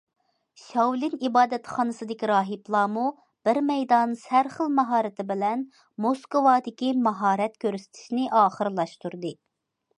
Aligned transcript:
شاۋلىن 0.59 1.11
ئىبادەتخانىسىدىكى 1.27 2.29
راھىبلارمۇ 2.31 3.03
بىر 3.49 3.61
مەيدان 3.67 4.17
سەرخىل 4.23 4.73
ماھارىتى 4.79 5.29
بىلەن 5.35 5.63
موسكۋادىكى 6.07 6.93
ماھارەت 7.09 7.65
كۆرسىتىشىنى 7.67 8.29
ئاخىرلاشتۇردى. 8.43 9.39